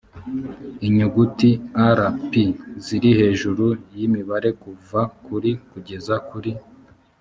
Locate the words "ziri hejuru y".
2.85-3.99